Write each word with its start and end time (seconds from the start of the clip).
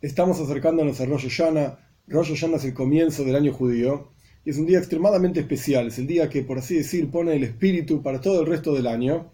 Estamos 0.00 0.38
acercándonos 0.38 1.00
a 1.00 1.06
Rosh 1.06 1.28
Hashanah. 1.28 1.76
Rosh 2.06 2.28
Hashanah 2.28 2.58
es 2.58 2.64
el 2.66 2.72
comienzo 2.72 3.24
del 3.24 3.34
año 3.34 3.52
judío 3.52 4.12
y 4.44 4.50
es 4.50 4.56
un 4.56 4.66
día 4.66 4.78
extremadamente 4.78 5.40
especial. 5.40 5.88
Es 5.88 5.98
el 5.98 6.06
día 6.06 6.28
que, 6.28 6.42
por 6.44 6.56
así 6.56 6.76
decir, 6.76 7.10
pone 7.10 7.34
el 7.34 7.42
espíritu 7.42 8.00
para 8.00 8.20
todo 8.20 8.42
el 8.42 8.46
resto 8.46 8.72
del 8.72 8.86
año 8.86 9.32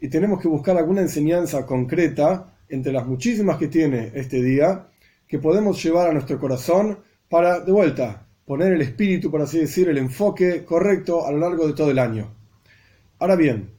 y 0.00 0.08
tenemos 0.08 0.40
que 0.42 0.48
buscar 0.48 0.76
alguna 0.76 1.00
enseñanza 1.00 1.64
concreta 1.64 2.56
entre 2.68 2.90
las 2.92 3.06
muchísimas 3.06 3.56
que 3.56 3.68
tiene 3.68 4.10
este 4.16 4.42
día 4.42 4.88
que 5.28 5.38
podemos 5.38 5.80
llevar 5.80 6.10
a 6.10 6.12
nuestro 6.12 6.40
corazón 6.40 6.98
para, 7.28 7.60
de 7.60 7.70
vuelta, 7.70 8.26
poner 8.44 8.72
el 8.72 8.82
espíritu, 8.82 9.30
por 9.30 9.42
así 9.42 9.58
decir, 9.60 9.88
el 9.88 9.98
enfoque 9.98 10.64
correcto 10.64 11.24
a 11.24 11.30
lo 11.30 11.38
largo 11.38 11.68
de 11.68 11.72
todo 11.72 11.92
el 11.92 12.00
año. 12.00 12.34
Ahora 13.20 13.36
bien, 13.36 13.70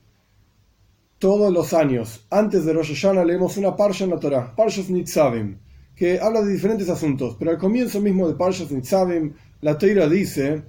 todos 1.19 1.51
los 1.51 1.73
años, 1.73 2.25
antes 2.29 2.63
de 2.63 2.71
Rosh 2.71 2.93
Hashanah, 2.93 3.25
leemos 3.25 3.57
una 3.57 3.75
Parsha 3.75 4.05
en 4.05 4.11
la 4.11 4.19
Torah, 4.19 4.55
Parshas 4.55 4.89
Nitzavim, 4.89 5.57
que 5.95 6.19
habla 6.19 6.41
de 6.41 6.51
diferentes 6.51 6.89
asuntos, 6.89 7.35
pero 7.39 7.51
al 7.51 7.57
comienzo 7.57 8.01
mismo 8.01 8.27
de 8.27 8.35
Parshas 8.35 8.71
Nitzavim, 8.71 9.33
la 9.61 9.77
Torah 9.77 10.09
dice, 10.09 10.63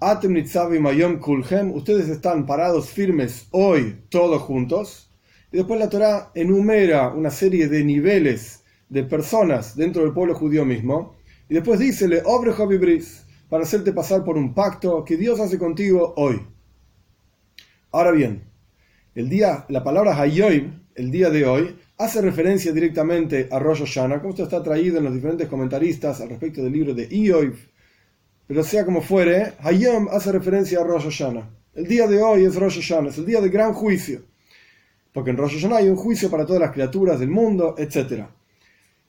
Atem 0.00 0.34
Nitzavim 0.34 0.86
Ayom 0.86 1.18
Kulhem, 1.18 1.72
ustedes 1.72 2.08
están 2.08 2.44
parados 2.44 2.90
firmes 2.90 3.48
hoy, 3.52 4.02
todos 4.10 4.42
juntos, 4.42 5.10
y 5.50 5.56
después 5.56 5.80
la 5.80 5.88
Torah 5.88 6.30
enumera 6.34 7.08
una 7.08 7.30
serie 7.30 7.68
de 7.68 7.82
niveles 7.84 8.64
de 8.88 9.04
personas 9.04 9.76
dentro 9.76 10.02
del 10.02 10.12
pueblo 10.12 10.34
judío 10.34 10.64
mismo, 10.64 11.16
y 11.48 11.54
después 11.54 11.78
dice, 11.78 12.06
Le 12.08 12.22
Obre 12.24 12.52
Bris, 12.76 13.24
para 13.48 13.62
hacerte 13.62 13.92
pasar 13.92 14.24
por 14.24 14.36
un 14.36 14.52
pacto 14.52 15.04
que 15.04 15.16
Dios 15.16 15.40
hace 15.40 15.58
contigo 15.58 16.12
hoy. 16.16 16.40
Ahora 17.92 18.10
bien, 18.10 18.44
el 19.14 19.28
día, 19.30 19.64
la 19.68 19.82
palabra 19.82 20.20
Hayoim, 20.20 20.82
el 20.94 21.10
día 21.10 21.30
de 21.30 21.46
hoy, 21.46 21.76
hace 21.98 22.20
referencia 22.20 22.72
directamente 22.72 23.48
a 23.50 23.58
Rosh 23.58 23.80
Hashanah, 23.80 24.18
como 24.18 24.30
esto 24.30 24.44
está 24.44 24.62
traído 24.62 24.98
en 24.98 25.04
los 25.04 25.14
diferentes 25.14 25.48
comentaristas 25.48 26.20
al 26.20 26.30
respecto 26.30 26.62
del 26.62 26.72
libro 26.72 26.94
de 26.94 27.08
Ioiv. 27.08 27.70
Pero 28.46 28.62
sea 28.62 28.84
como 28.84 29.00
fuere, 29.02 29.54
Hayom 29.60 30.08
hace 30.10 30.30
referencia 30.32 30.80
a 30.80 30.84
Rosh 30.84 31.04
Hashanah. 31.04 31.50
El 31.74 31.86
día 31.86 32.06
de 32.06 32.22
hoy 32.22 32.44
es 32.44 32.54
Rosh 32.54 32.80
Hashanah, 32.80 33.10
es 33.10 33.18
el 33.18 33.26
día 33.26 33.40
de 33.40 33.48
gran 33.48 33.72
juicio. 33.72 34.22
Porque 35.12 35.30
en 35.30 35.36
Rosh 35.36 35.54
Hashanah 35.54 35.78
hay 35.78 35.88
un 35.88 35.96
juicio 35.96 36.30
para 36.30 36.46
todas 36.46 36.60
las 36.60 36.72
criaturas 36.72 37.18
del 37.18 37.30
mundo, 37.30 37.74
etc. 37.78 38.24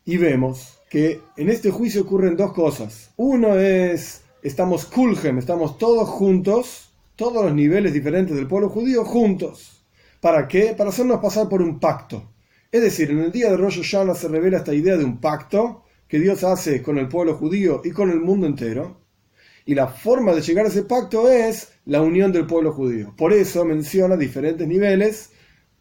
Y 0.06 0.18
vemos 0.18 0.80
que 0.90 1.22
en 1.36 1.50
este 1.50 1.70
juicio 1.70 2.02
ocurren 2.02 2.36
dos 2.38 2.54
cosas. 2.54 3.12
Uno 3.18 3.56
es, 3.60 4.22
estamos 4.42 4.86
kulhem, 4.86 5.38
estamos 5.38 5.78
todos 5.78 6.08
juntos, 6.10 6.94
todos 7.16 7.44
los 7.44 7.54
niveles 7.54 7.94
diferentes 7.94 8.36
del 8.36 8.48
pueblo 8.48 8.70
judío 8.70 9.04
juntos 9.04 9.78
¿Para 10.20 10.48
qué? 10.48 10.74
Para 10.76 10.90
hacernos 10.90 11.22
pasar 11.22 11.48
por 11.48 11.62
un 11.62 11.80
pacto. 11.80 12.24
Es 12.72 12.82
decir, 12.82 13.12
en 13.12 13.20
el 13.20 13.32
día 13.32 13.50
de 13.50 13.58
Rosh 13.58 13.78
Hashanah 13.78 14.16
se 14.16 14.28
revela 14.28 14.58
esta 14.58 14.74
idea 14.74 14.98
de 14.98 15.06
un 15.06 15.22
pacto 15.22 15.86
que 16.08 16.20
Dios 16.20 16.44
hace 16.44 16.82
con 16.82 16.98
el 16.98 17.08
pueblo 17.08 17.36
judío 17.36 17.82
y 17.84 17.92
con 17.92 18.10
el 18.10 18.20
mundo 18.20 18.46
entero. 18.46 19.02
Y 19.66 19.74
la 19.76 19.88
forma 19.88 20.34
de 20.34 20.42
llegar 20.42 20.66
a 20.66 20.70
ese 20.70 20.84
pacto 20.84 21.30
es 21.30 21.74
la 21.86 22.02
unión 22.02 22.32
del 22.32 22.46
pueblo 22.46 22.74
judío. 22.74 23.14
Por 23.18 23.34
eso 23.34 23.64
menciona 23.66 24.18
diferentes 24.18 24.68
niveles 24.68 25.32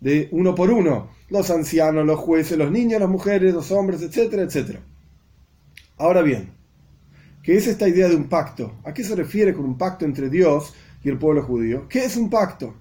de 0.01 0.29
uno 0.33 0.55
por 0.55 0.71
uno. 0.71 1.11
Los 1.29 1.51
ancianos, 1.51 2.07
los 2.07 2.21
jueces, 2.21 2.57
los 2.57 2.71
niños, 2.71 3.01
las 3.01 3.11
mujeres, 3.11 3.53
los 3.53 3.71
hombres, 3.73 4.03
etcétera, 4.03 4.43
etcétera. 4.43 4.81
Ahora 5.97 6.23
bien, 6.23 6.51
¿qué 7.43 7.57
es 7.57 7.67
esta 7.67 7.89
idea 7.89 8.09
de 8.09 8.17
un 8.17 8.29
pacto? 8.29 8.77
¿A 8.85 8.93
qué 8.95 9.03
se 9.03 9.17
refiere 9.17 9.55
con 9.55 9.65
un 9.65 9.79
pacto 9.79 10.05
entre 10.05 10.29
Dios 10.29 10.75
y 11.03 11.09
el 11.09 11.19
pueblo 11.19 11.43
judío? 11.43 11.89
¿Qué 11.89 12.05
es 12.05 12.17
un 12.17 12.31
pacto? 12.31 12.75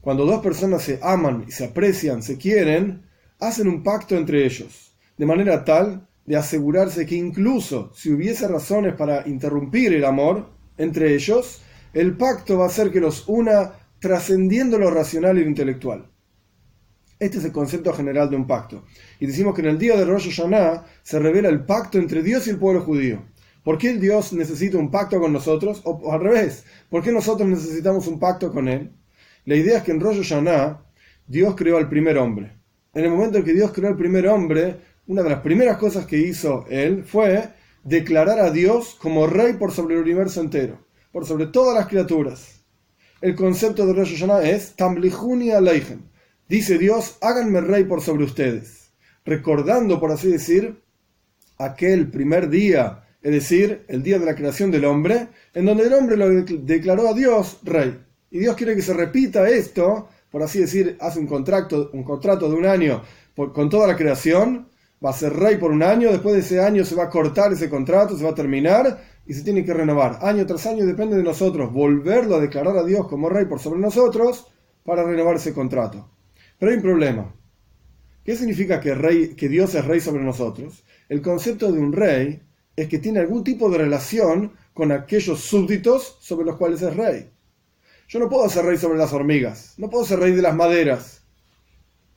Cuando 0.00 0.24
dos 0.24 0.42
personas 0.42 0.82
se 0.82 0.98
aman 1.02 1.44
y 1.46 1.52
se 1.52 1.66
aprecian, 1.66 2.22
se 2.22 2.36
quieren, 2.36 3.02
hacen 3.42 3.66
un 3.66 3.82
pacto 3.82 4.16
entre 4.16 4.46
ellos, 4.46 4.94
de 5.18 5.26
manera 5.26 5.64
tal 5.64 6.06
de 6.24 6.36
asegurarse 6.36 7.04
que 7.04 7.16
incluso 7.16 7.92
si 7.92 8.12
hubiese 8.12 8.46
razones 8.46 8.94
para 8.94 9.26
interrumpir 9.26 9.92
el 9.92 10.04
amor 10.04 10.50
entre 10.78 11.14
ellos, 11.14 11.60
el 11.92 12.16
pacto 12.16 12.58
va 12.58 12.64
a 12.64 12.68
hacer 12.68 12.92
que 12.92 13.00
los 13.00 13.28
una 13.28 13.72
trascendiendo 13.98 14.78
lo 14.78 14.90
racional 14.90 15.38
y 15.38 15.42
lo 15.42 15.48
intelectual. 15.48 16.08
Este 17.18 17.38
es 17.38 17.44
el 17.44 17.52
concepto 17.52 17.92
general 17.92 18.30
de 18.30 18.36
un 18.36 18.46
pacto. 18.46 18.84
Y 19.18 19.26
decimos 19.26 19.54
que 19.54 19.62
en 19.62 19.68
el 19.68 19.78
día 19.78 19.96
de 19.96 20.04
Rosh 20.04 20.30
Hashanah 20.30 20.84
se 21.02 21.18
revela 21.18 21.48
el 21.48 21.64
pacto 21.64 21.98
entre 21.98 22.22
Dios 22.22 22.46
y 22.46 22.50
el 22.50 22.58
pueblo 22.58 22.82
judío. 22.82 23.24
¿Por 23.64 23.78
qué 23.78 23.94
Dios 23.94 24.32
necesita 24.32 24.78
un 24.78 24.90
pacto 24.90 25.20
con 25.20 25.32
nosotros? 25.32 25.82
O, 25.84 26.12
al 26.12 26.20
revés, 26.20 26.64
¿por 26.88 27.02
qué 27.02 27.12
nosotros 27.12 27.48
necesitamos 27.48 28.06
un 28.06 28.18
pacto 28.18 28.52
con 28.52 28.68
Él? 28.68 28.92
La 29.44 29.56
idea 29.56 29.78
es 29.78 29.84
que 29.84 29.92
en 29.92 30.00
Rosh 30.00 30.18
Hashanah 30.18 30.84
Dios 31.26 31.54
creó 31.56 31.76
al 31.76 31.88
primer 31.88 32.18
hombre. 32.18 32.61
En 32.94 33.04
el 33.04 33.10
momento 33.10 33.38
en 33.38 33.44
que 33.44 33.54
Dios 33.54 33.72
creó 33.72 33.88
al 33.88 33.96
primer 33.96 34.26
hombre, 34.28 34.76
una 35.06 35.22
de 35.22 35.30
las 35.30 35.40
primeras 35.40 35.78
cosas 35.78 36.06
que 36.06 36.18
hizo 36.18 36.66
él 36.68 37.04
fue 37.04 37.48
declarar 37.82 38.38
a 38.38 38.50
Dios 38.50 38.96
como 39.00 39.26
rey 39.26 39.54
por 39.54 39.72
sobre 39.72 39.94
el 39.94 40.02
universo 40.02 40.42
entero, 40.42 40.86
por 41.10 41.24
sobre 41.24 41.46
todas 41.46 41.74
las 41.74 41.88
criaturas. 41.88 42.62
El 43.22 43.34
concepto 43.34 43.86
de 43.86 43.94
Rosh 43.94 44.18
Hashanah 44.18 44.42
es 44.42 44.74
Tamlihuni 44.76 45.52
Aleichem. 45.52 46.00
Dice 46.48 46.76
Dios, 46.76 47.16
háganme 47.22 47.62
rey 47.62 47.84
por 47.84 48.02
sobre 48.02 48.24
ustedes. 48.24 48.92
Recordando, 49.24 49.98
por 49.98 50.10
así 50.10 50.28
decir, 50.28 50.82
aquel 51.56 52.10
primer 52.10 52.50
día, 52.50 53.04
es 53.22 53.32
decir, 53.32 53.84
el 53.88 54.02
día 54.02 54.18
de 54.18 54.26
la 54.26 54.34
creación 54.34 54.70
del 54.70 54.84
hombre, 54.84 55.28
en 55.54 55.64
donde 55.64 55.84
el 55.84 55.94
hombre 55.94 56.16
lo 56.16 56.28
declaró 56.28 57.08
a 57.08 57.14
Dios 57.14 57.58
rey. 57.62 57.98
Y 58.30 58.38
Dios 58.38 58.56
quiere 58.56 58.74
que 58.74 58.82
se 58.82 58.92
repita 58.92 59.48
esto, 59.48 60.08
por 60.32 60.42
así 60.42 60.58
decir, 60.58 60.96
hace 60.98 61.20
un 61.20 61.26
contrato, 61.26 61.90
un 61.92 62.02
contrato 62.02 62.48
de 62.48 62.56
un 62.56 62.66
año 62.66 63.02
con 63.34 63.68
toda 63.68 63.86
la 63.86 63.96
creación, 63.96 64.68
va 65.04 65.10
a 65.10 65.12
ser 65.12 65.34
rey 65.34 65.56
por 65.56 65.70
un 65.70 65.82
año, 65.82 66.10
después 66.10 66.34
de 66.34 66.40
ese 66.40 66.60
año 66.60 66.84
se 66.84 66.94
va 66.94 67.04
a 67.04 67.10
cortar 67.10 67.52
ese 67.52 67.68
contrato, 67.68 68.16
se 68.16 68.24
va 68.24 68.30
a 68.30 68.34
terminar 68.34 69.02
y 69.26 69.34
se 69.34 69.42
tiene 69.42 69.64
que 69.64 69.74
renovar. 69.74 70.18
Año 70.22 70.46
tras 70.46 70.66
año 70.66 70.86
depende 70.86 71.16
de 71.16 71.22
nosotros 71.22 71.72
volverlo 71.72 72.36
a 72.36 72.40
declarar 72.40 72.76
a 72.76 72.84
Dios 72.84 73.06
como 73.08 73.28
rey 73.28 73.44
por 73.44 73.60
sobre 73.60 73.80
nosotros 73.80 74.46
para 74.84 75.04
renovar 75.04 75.36
ese 75.36 75.52
contrato. 75.52 76.08
Pero 76.58 76.70
hay 76.70 76.76
un 76.76 76.82
problema. 76.82 77.34
¿Qué 78.24 78.36
significa 78.36 78.80
que, 78.80 78.94
rey, 78.94 79.34
que 79.34 79.48
Dios 79.48 79.74
es 79.74 79.84
rey 79.84 80.00
sobre 80.00 80.22
nosotros? 80.22 80.84
El 81.08 81.20
concepto 81.20 81.72
de 81.72 81.78
un 81.78 81.92
rey 81.92 82.42
es 82.74 82.88
que 82.88 82.98
tiene 82.98 83.18
algún 83.20 83.44
tipo 83.44 83.68
de 83.68 83.78
relación 83.78 84.52
con 84.72 84.92
aquellos 84.92 85.40
súbditos 85.40 86.16
sobre 86.20 86.46
los 86.46 86.56
cuales 86.56 86.80
es 86.82 86.96
rey. 86.96 87.30
Yo 88.12 88.18
no 88.18 88.28
puedo 88.28 88.46
ser 88.50 88.66
rey 88.66 88.76
sobre 88.76 88.98
las 88.98 89.10
hormigas, 89.14 89.72
no 89.78 89.88
puedo 89.88 90.04
ser 90.04 90.18
rey 90.18 90.32
de 90.32 90.42
las 90.42 90.54
maderas. 90.54 91.22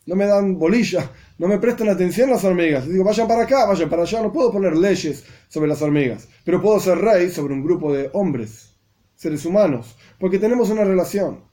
No 0.05 0.17
me 0.17 0.25
dan 0.25 0.59
bolilla, 0.59 1.09
no 1.37 1.47
me 1.47 1.57
prestan 1.57 1.87
atención 1.87 2.29
las 2.29 2.43
hormigas. 2.43 2.85
Digo, 2.85 3.05
vayan 3.05 3.29
para 3.29 3.43
acá, 3.43 3.65
vayan 3.65 3.89
para 3.89 4.01
allá. 4.01 4.21
No 4.21 4.33
puedo 4.33 4.51
poner 4.51 4.75
leyes 4.75 5.23
sobre 5.47 5.69
las 5.69 5.81
hormigas, 5.81 6.27
pero 6.43 6.61
puedo 6.61 6.81
ser 6.81 6.97
rey 6.97 7.31
sobre 7.31 7.53
un 7.53 7.63
grupo 7.63 7.93
de 7.93 8.09
hombres, 8.11 8.75
seres 9.15 9.45
humanos, 9.45 9.95
porque 10.19 10.37
tenemos 10.37 10.69
una 10.69 10.83
relación. 10.83 11.45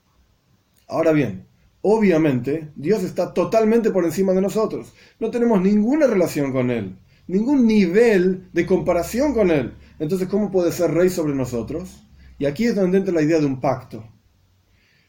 Ahora 0.88 1.12
bien, 1.12 1.46
obviamente 1.80 2.72
Dios 2.74 3.04
está 3.04 3.32
totalmente 3.32 3.92
por 3.92 4.04
encima 4.04 4.32
de 4.32 4.40
nosotros. 4.40 4.92
No 5.20 5.30
tenemos 5.30 5.62
ninguna 5.62 6.08
relación 6.08 6.50
con 6.52 6.72
Él, 6.72 6.98
ningún 7.28 7.64
nivel 7.64 8.48
de 8.52 8.66
comparación 8.66 9.34
con 9.34 9.52
Él. 9.52 9.76
Entonces, 10.00 10.26
¿cómo 10.26 10.50
puede 10.50 10.72
ser 10.72 10.90
rey 10.90 11.10
sobre 11.10 11.32
nosotros? 11.32 12.08
Y 12.40 12.46
aquí 12.46 12.64
es 12.64 12.74
donde 12.74 12.98
entra 12.98 13.14
la 13.14 13.22
idea 13.22 13.38
de 13.38 13.46
un 13.46 13.60
pacto. 13.60 14.11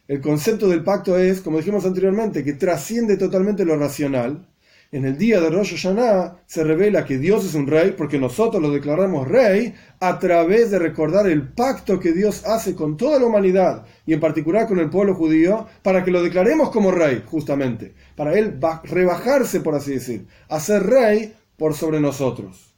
El 0.05 0.19
concepto 0.19 0.67
del 0.67 0.83
pacto 0.83 1.17
es, 1.17 1.39
como 1.39 1.59
dijimos 1.59 1.85
anteriormente, 1.85 2.43
que 2.43 2.53
trasciende 2.53 3.15
totalmente 3.15 3.63
lo 3.63 3.77
racional. 3.77 4.45
En 4.91 5.05
el 5.05 5.17
día 5.17 5.39
de 5.39 5.49
Rosh 5.49 5.77
Hashanah 5.77 6.43
se 6.45 6.65
revela 6.65 7.05
que 7.05 7.17
Dios 7.17 7.45
es 7.45 7.55
un 7.55 7.67
rey 7.67 7.95
porque 7.97 8.19
nosotros 8.19 8.61
lo 8.61 8.69
declaramos 8.69 9.29
rey 9.29 9.73
a 10.01 10.19
través 10.19 10.71
de 10.71 10.77
recordar 10.77 11.25
el 11.27 11.47
pacto 11.53 12.01
que 12.01 12.11
Dios 12.11 12.45
hace 12.45 12.75
con 12.75 12.97
toda 12.97 13.17
la 13.17 13.25
humanidad 13.25 13.85
y 14.05 14.11
en 14.11 14.19
particular 14.19 14.67
con 14.67 14.77
el 14.79 14.89
pueblo 14.89 15.15
judío 15.15 15.67
para 15.81 16.03
que 16.03 16.11
lo 16.11 16.21
declaremos 16.21 16.69
como 16.69 16.91
rey, 16.91 17.23
justamente. 17.25 17.93
Para 18.17 18.37
él 18.37 18.59
rebajarse, 18.83 19.61
por 19.61 19.73
así 19.73 19.93
decir, 19.93 20.27
a 20.49 20.59
ser 20.59 20.83
rey 20.83 21.33
por 21.55 21.75
sobre 21.75 22.01
nosotros. 22.01 22.75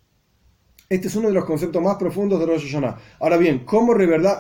Este 0.87 1.07
es 1.07 1.15
uno 1.15 1.29
de 1.29 1.33
los 1.33 1.45
conceptos 1.45 1.81
más 1.81 1.95
profundos 1.95 2.39
de 2.39 2.45
Rosh 2.45 2.65
Hashanah. 2.65 2.97
Ahora 3.19 3.37
bien, 3.37 3.65
¿cómo, 3.65 3.95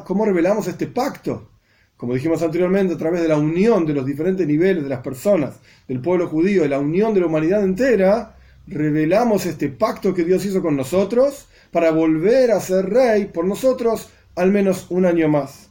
cómo 0.05 0.25
revelamos 0.25 0.67
este 0.67 0.85
pacto? 0.85 1.54
Como 1.97 2.13
dijimos 2.13 2.41
anteriormente, 2.41 2.93
a 2.93 2.97
través 2.97 3.21
de 3.21 3.27
la 3.27 3.37
unión 3.37 3.85
de 3.85 3.93
los 3.93 4.05
diferentes 4.05 4.45
niveles 4.45 4.83
de 4.83 4.89
las 4.89 4.99
personas 4.99 5.59
del 5.87 6.01
pueblo 6.01 6.27
judío, 6.27 6.65
y 6.65 6.67
la 6.67 6.79
unión 6.79 7.13
de 7.13 7.21
la 7.21 7.27
humanidad 7.27 7.63
entera, 7.63 8.35
revelamos 8.67 9.45
este 9.45 9.69
pacto 9.69 10.13
que 10.13 10.23
Dios 10.23 10.45
hizo 10.45 10.61
con 10.61 10.75
nosotros 10.75 11.47
para 11.71 11.91
volver 11.91 12.51
a 12.51 12.59
ser 12.59 12.89
rey 12.89 13.25
por 13.25 13.45
nosotros 13.45 14.09
al 14.35 14.51
menos 14.51 14.87
un 14.89 15.05
año 15.05 15.29
más. 15.29 15.69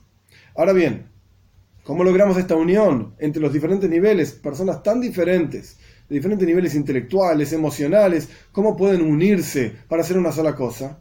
Ahora 0.56 0.73
bien, 0.73 1.06
¿cómo 1.82 2.05
logramos 2.05 2.38
esta 2.38 2.56
unión 2.56 3.15
entre 3.19 3.43
los 3.43 3.53
diferentes 3.53 3.91
niveles, 3.91 4.32
personas 4.32 4.82
tan 4.82 5.00
diferentes, 5.00 5.79
de 6.09 6.15
diferentes 6.15 6.47
niveles 6.47 6.75
intelectuales, 6.75 7.53
emocionales, 7.53 8.29
cómo 8.53 8.76
pueden 8.76 9.03
unirse 9.03 9.73
para 9.88 10.03
hacer 10.03 10.17
una 10.17 10.32
sola 10.32 10.55
cosa? 10.55 11.00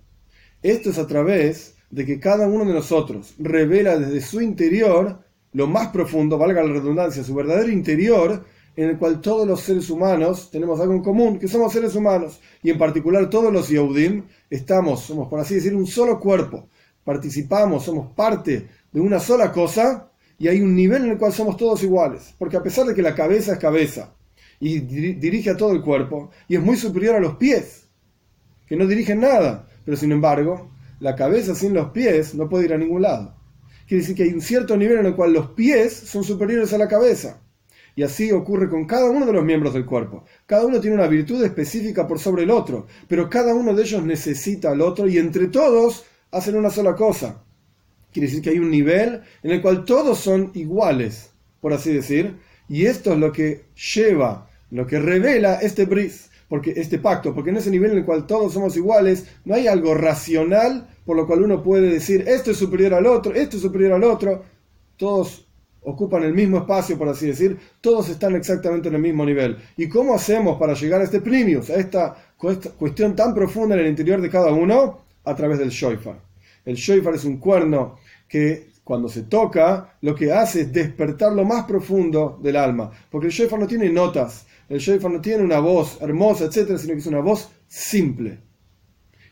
Esto 0.61 0.89
es 0.89 0.97
a 0.97 1.07
través 1.07 1.75
de 1.93 2.07
que 2.07 2.19
cada 2.19 2.47
uno 2.47 2.65
de 2.65 2.73
nosotros 2.73 3.35
revela 3.37 3.99
desde 3.99 4.19
su 4.19 4.41
interior 4.41 5.19
lo 5.53 5.67
más 5.67 5.89
profundo, 5.89 6.39
valga 6.39 6.63
la 6.63 6.73
redundancia, 6.73 7.23
su 7.23 7.35
verdadero 7.35 7.71
interior, 7.71 8.43
en 8.75 8.89
el 8.89 8.97
cual 8.97 9.21
todos 9.21 9.47
los 9.47 9.61
seres 9.61 9.91
humanos 9.91 10.49
tenemos 10.49 10.79
algo 10.79 10.95
en 10.95 11.03
común, 11.03 11.37
que 11.37 11.47
somos 11.47 11.71
seres 11.71 11.93
humanos, 11.93 12.39
y 12.63 12.71
en 12.71 12.79
particular 12.79 13.29
todos 13.29 13.53
los 13.53 13.69
Yehudim 13.69 14.23
estamos, 14.49 15.01
somos 15.01 15.27
por 15.27 15.39
así 15.39 15.53
decir, 15.53 15.75
un 15.75 15.85
solo 15.85 16.19
cuerpo, 16.19 16.67
participamos, 17.03 17.85
somos 17.85 18.11
parte 18.13 18.67
de 18.91 18.99
una 18.99 19.19
sola 19.19 19.51
cosa, 19.51 20.09
y 20.39 20.47
hay 20.47 20.61
un 20.61 20.75
nivel 20.75 21.03
en 21.03 21.11
el 21.11 21.17
cual 21.19 21.31
somos 21.31 21.57
todos 21.57 21.83
iguales, 21.83 22.33
porque 22.39 22.57
a 22.57 22.63
pesar 22.63 22.87
de 22.87 22.95
que 22.95 23.03
la 23.03 23.13
cabeza 23.13 23.53
es 23.53 23.59
cabeza 23.59 24.15
y 24.59 24.79
dirige 24.79 25.51
a 25.51 25.57
todo 25.57 25.73
el 25.73 25.83
cuerpo, 25.83 26.31
y 26.47 26.55
es 26.55 26.61
muy 26.63 26.75
superior 26.75 27.17
a 27.17 27.19
los 27.19 27.35
pies, 27.35 27.87
que 28.65 28.75
no 28.75 28.87
dirigen 28.87 29.19
nada, 29.19 29.67
pero 29.85 29.95
sin 29.95 30.11
embargo, 30.11 30.71
la 31.03 31.17
cabeza 31.17 31.53
sin 31.53 31.73
los 31.73 31.89
pies 31.89 32.33
no 32.33 32.47
puede 32.47 32.63
ir 32.63 32.73
a 32.73 32.77
ningún 32.77 33.01
lado. 33.01 33.35
Quiere 33.85 34.01
decir 34.01 34.15
que 34.15 34.23
hay 34.23 34.29
un 34.29 34.39
cierto 34.39 34.77
nivel 34.77 34.99
en 34.99 35.07
el 35.07 35.15
cual 35.15 35.33
los 35.33 35.49
pies 35.49 35.93
son 35.93 36.23
superiores 36.23 36.71
a 36.71 36.77
la 36.77 36.87
cabeza. 36.87 37.41
Y 37.93 38.03
así 38.03 38.31
ocurre 38.31 38.69
con 38.69 38.85
cada 38.85 39.11
uno 39.11 39.25
de 39.25 39.33
los 39.33 39.43
miembros 39.43 39.73
del 39.73 39.85
cuerpo. 39.85 40.23
Cada 40.45 40.65
uno 40.65 40.79
tiene 40.79 40.95
una 40.95 41.07
virtud 41.07 41.43
específica 41.43 42.07
por 42.07 42.19
sobre 42.19 42.43
el 42.43 42.51
otro, 42.51 42.87
pero 43.09 43.29
cada 43.29 43.53
uno 43.53 43.75
de 43.75 43.83
ellos 43.83 44.01
necesita 44.01 44.71
al 44.71 44.79
otro 44.79 45.05
y 45.09 45.17
entre 45.17 45.47
todos 45.47 46.05
hacen 46.31 46.55
una 46.55 46.69
sola 46.69 46.95
cosa. 46.95 47.43
Quiere 48.13 48.27
decir 48.27 48.41
que 48.41 48.51
hay 48.51 48.59
un 48.59 48.71
nivel 48.71 49.23
en 49.43 49.51
el 49.51 49.61
cual 49.61 49.83
todos 49.83 50.19
son 50.19 50.51
iguales, 50.53 51.31
por 51.59 51.73
así 51.73 51.91
decir, 51.91 52.37
y 52.69 52.85
esto 52.85 53.11
es 53.11 53.19
lo 53.19 53.33
que 53.33 53.65
lleva, 53.93 54.49
lo 54.71 54.87
que 54.87 54.99
revela 54.99 55.55
este 55.55 55.83
bris, 55.83 56.29
porque 56.47 56.73
este 56.77 56.97
pacto, 56.97 57.35
porque 57.35 57.49
en 57.49 57.57
ese 57.57 57.71
nivel 57.71 57.91
en 57.91 57.97
el 57.97 58.05
cual 58.05 58.25
todos 58.25 58.53
somos 58.53 58.77
iguales, 58.77 59.25
no 59.43 59.55
hay 59.55 59.67
algo 59.67 59.95
racional 59.95 60.87
por 61.05 61.15
lo 61.15 61.27
cual 61.27 61.43
uno 61.43 61.61
puede 61.61 61.89
decir 61.89 62.23
esto 62.27 62.51
es 62.51 62.57
superior 62.57 62.93
al 62.93 63.05
otro, 63.05 63.33
esto 63.33 63.57
es 63.57 63.63
superior 63.63 63.93
al 63.93 64.03
otro, 64.03 64.43
todos 64.97 65.45
ocupan 65.85 66.23
el 66.23 66.33
mismo 66.33 66.59
espacio, 66.59 66.97
por 66.97 67.09
así 67.09 67.27
decir, 67.27 67.57
todos 67.81 68.09
están 68.09 68.35
exactamente 68.35 68.87
en 68.87 68.95
el 68.95 69.01
mismo 69.01 69.25
nivel. 69.25 69.57
¿Y 69.77 69.87
cómo 69.89 70.13
hacemos 70.15 70.57
para 70.57 70.73
llegar 70.73 71.01
a 71.01 71.03
este 71.03 71.21
primius, 71.21 71.69
a 71.69 71.75
esta 71.75 72.15
cuestión 72.37 73.15
tan 73.15 73.33
profunda 73.33 73.75
en 73.75 73.81
el 73.81 73.87
interior 73.87 74.21
de 74.21 74.29
cada 74.29 74.51
uno? 74.51 75.01
A 75.25 75.35
través 75.35 75.59
del 75.59 75.69
shofar. 75.69 76.19
El 76.65 76.75
shofar 76.75 77.15
es 77.15 77.25
un 77.25 77.37
cuerno 77.37 77.97
que 78.27 78.73
cuando 78.83 79.07
se 79.07 79.23
toca, 79.23 79.97
lo 80.01 80.13
que 80.13 80.31
hace 80.31 80.61
es 80.61 80.73
despertar 80.73 81.31
lo 81.31 81.45
más 81.45 81.65
profundo 81.65 82.39
del 82.41 82.57
alma, 82.57 82.91
porque 83.09 83.27
el 83.27 83.33
shofar 83.33 83.59
no 83.59 83.67
tiene 83.67 83.89
notas, 83.89 84.45
el 84.67 84.79
shofar 84.79 85.11
no 85.11 85.21
tiene 85.21 85.43
una 85.43 85.59
voz 85.59 86.01
hermosa, 86.01 86.45
etcétera, 86.45 86.77
sino 86.77 86.93
que 86.93 86.99
es 86.99 87.07
una 87.07 87.21
voz 87.21 87.49
simple. 87.67 88.39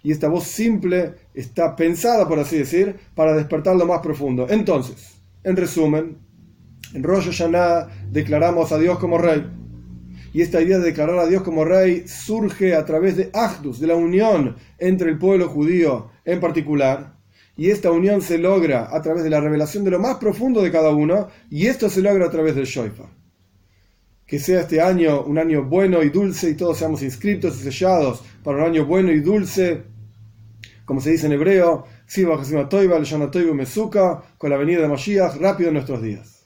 Y 0.04 0.12
esta 0.12 0.28
voz 0.28 0.46
simple 0.46 1.14
está 1.34 1.76
pensada, 1.76 2.28
por 2.28 2.40
así 2.40 2.58
decir, 2.58 2.96
para 3.16 3.36
despertar 3.36 3.76
lo 3.76 3.86
más 3.86 4.00
profundo. 4.00 4.48
Entonces, 4.50 5.20
en 5.44 5.56
resumen, 5.56 6.18
en 6.94 7.04
Rosh 7.04 7.26
Hashanah 7.26 7.88
declaramos 8.12 8.72
a 8.72 8.78
Dios 8.78 9.00
como 9.00 9.18
rey. 9.18 9.46
Y 10.34 10.42
esta 10.42 10.62
idea 10.62 10.80
de 10.80 10.86
declarar 10.86 11.20
a 11.20 11.28
Dios 11.28 11.44
como 11.44 11.66
rey 11.66 12.08
surge 12.08 12.74
a 12.74 12.86
través 12.86 13.18
de 13.18 13.30
Ahdus, 13.34 13.80
de 13.80 13.88
la 13.88 13.96
unión 13.96 14.56
entre 14.78 15.10
el 15.10 15.18
pueblo 15.18 15.50
judío 15.50 16.10
en 16.24 16.40
particular. 16.40 17.18
Y 17.58 17.70
esta 17.70 17.92
unión 17.92 18.22
se 18.22 18.38
logra 18.38 18.96
a 18.96 19.02
través 19.02 19.24
de 19.24 19.30
la 19.30 19.42
revelación 19.42 19.84
de 19.84 19.92
lo 19.92 20.00
más 20.00 20.16
profundo 20.16 20.62
de 20.62 20.72
cada 20.72 20.90
uno, 20.92 21.28
y 21.50 21.68
esto 21.68 21.90
se 21.90 22.02
logra 22.02 22.26
a 22.26 22.32
través 22.32 22.56
del 22.56 22.66
Shoifa. 22.66 23.10
Que 24.26 24.40
sea 24.40 24.62
este 24.62 24.80
año 24.80 25.24
un 25.24 25.38
año 25.38 25.66
bueno 25.66 26.02
y 26.02 26.10
dulce 26.10 26.50
y 26.50 26.56
todos 26.56 26.78
seamos 26.78 27.04
inscritos 27.04 27.60
y 27.60 27.64
sellados 27.64 28.24
para 28.44 28.60
un 28.60 28.64
año 28.64 28.86
bueno 28.86 29.12
y 29.12 29.20
dulce, 29.20 29.84
como 30.92 31.00
se 31.00 31.12
dice 31.12 31.28
en 31.28 31.32
hebreo, 31.32 31.86
Siva 32.06 32.68
Toiva, 32.68 33.00
Mesuka, 33.54 34.22
con 34.38 34.50
la 34.50 34.58
venida 34.58 34.82
de 34.82 34.90
Mashiach 34.90 35.38
rápido 35.38 35.70
en 35.70 35.76
nuestros 35.76 36.02
días. 36.02 36.41